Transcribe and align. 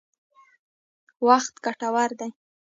وخت 1.27 1.55
ګټور 1.65 2.09
دی. 2.19 2.29